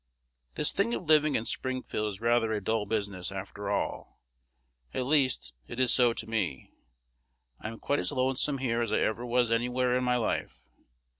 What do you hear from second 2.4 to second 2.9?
a dull